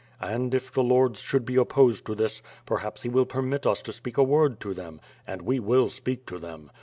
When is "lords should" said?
0.81-1.45